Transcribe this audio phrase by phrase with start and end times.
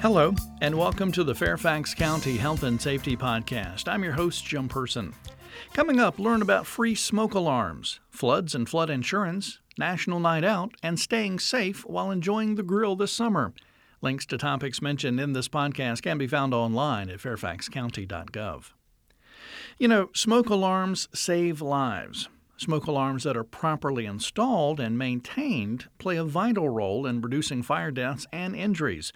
[0.00, 3.86] Hello, and welcome to the Fairfax County Health and Safety Podcast.
[3.86, 5.12] I'm your host, Jim Person.
[5.74, 10.98] Coming up, learn about free smoke alarms, floods and flood insurance, National Night Out, and
[10.98, 13.52] staying safe while enjoying the grill this summer.
[14.00, 18.70] Links to topics mentioned in this podcast can be found online at fairfaxcounty.gov.
[19.76, 22.30] You know, smoke alarms save lives.
[22.56, 27.90] Smoke alarms that are properly installed and maintained play a vital role in reducing fire
[27.90, 29.12] deaths and injuries.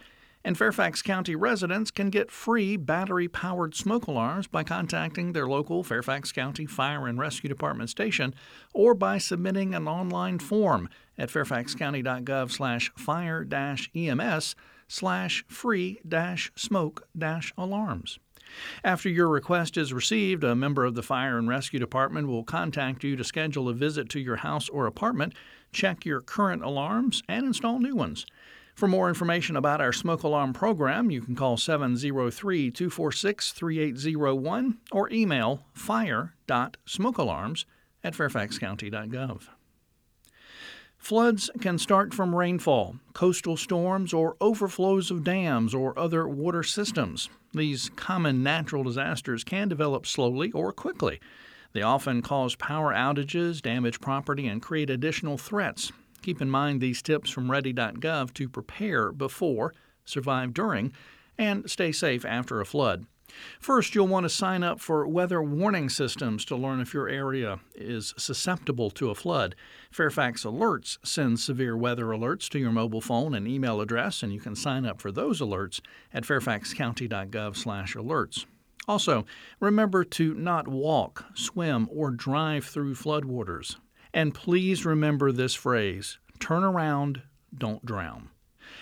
[0.47, 5.83] And Fairfax County residents can get free battery powered smoke alarms by contacting their local
[5.83, 8.34] Fairfax County Fire and Rescue Department station
[8.75, 13.47] or by submitting an online form at fairfaxcounty.gov slash fire
[13.95, 14.55] EMS
[14.87, 16.01] slash free
[16.55, 17.09] smoke
[17.56, 18.19] alarms.
[18.84, 23.03] After your request is received, a member of the Fire and Rescue Department will contact
[23.03, 25.33] you to schedule a visit to your house or apartment,
[25.73, 28.27] check your current alarms, and install new ones.
[28.74, 35.11] For more information about our smoke alarm program, you can call 703 246 3801 or
[35.12, 37.64] email fire.smokealarms
[38.02, 39.42] at fairfaxcounty.gov.
[40.98, 47.28] Floods can start from rainfall, coastal storms, or overflows of dams or other water systems.
[47.52, 51.20] These common natural disasters can develop slowly or quickly.
[51.75, 55.92] They often cause power outages, damage property, and create additional threats,
[56.25, 59.75] Keep in mind these tips from ready.gov to prepare before,
[60.06, 60.91] survive during,
[61.36, 63.05] and stay safe after a flood.
[63.61, 67.61] First, you'll want to sign up for weather warning systems to learn if your area
[67.75, 69.55] is susceptible to a flood.
[69.91, 74.41] Fairfax Alerts sends severe weather alerts to your mobile phone and email address, and you
[74.41, 78.47] can sign up for those alerts at fairfaxcounty.gov/alerts.
[78.89, 79.27] Also,
[79.61, 83.77] remember to not walk, swim, or drive through floodwaters.
[84.15, 87.20] And please remember this phrase turn around,
[87.57, 88.31] don't drown.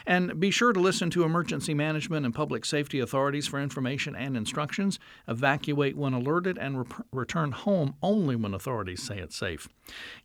[0.06, 4.36] And be sure to listen to emergency management and public safety authorities for information and
[4.36, 5.00] instructions.
[5.26, 9.68] Evacuate when alerted and re- return home only when authorities say it's safe.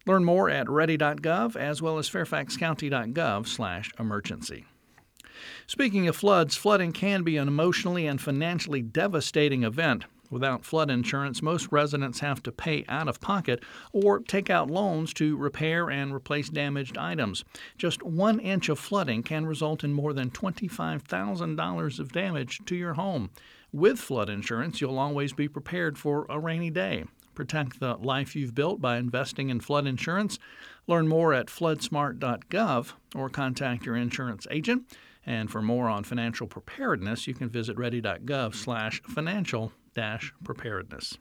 [0.06, 4.66] Learn more at ready.gov as well as fairfaxcounty.gov/emergency.
[5.68, 10.06] Speaking of floods, flooding can be an emotionally and financially devastating event.
[10.30, 15.14] Without flood insurance, most residents have to pay out of pocket or take out loans
[15.14, 17.46] to repair and replace damaged items.
[17.78, 22.96] Just one inch of flooding can result in more than $25,000 of damage to your
[22.96, 23.30] home.
[23.72, 27.06] With flood insurance, you'll always be prepared for a rainy day.
[27.36, 30.40] Protect the life you've built by investing in flood insurance.
[30.88, 34.88] Learn more at floodsmart.gov or contact your insurance agent.
[35.26, 39.74] And for more on financial preparedness, you can visit ready.gov/financial
[40.44, 41.18] preparedness.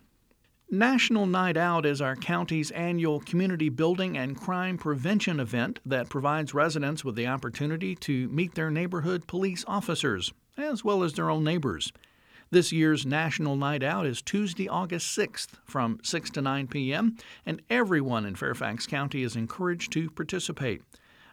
[0.70, 6.54] National Night Out is our county's annual community building and crime prevention event that provides
[6.54, 11.44] residents with the opportunity to meet their neighborhood police officers, as well as their own
[11.44, 11.92] neighbors.
[12.50, 17.62] This year's National Night Out is Tuesday, August 6th from 6 to 9 p.m., and
[17.70, 20.82] everyone in Fairfax County is encouraged to participate.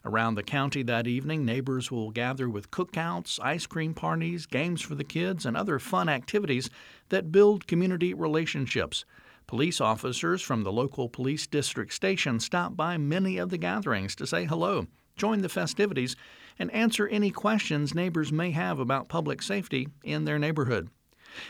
[0.05, 4.95] Around the county that evening, neighbors will gather with cookouts, ice cream parties, games for
[4.95, 6.69] the kids, and other fun activities
[7.07, 9.05] that build community relationships.
[9.47, 14.27] Police officers from the local police district station stop by many of the gatherings to
[14.27, 16.17] say hello, join the festivities,
[16.59, 20.89] and answer any questions neighbors may have about public safety in their neighborhood.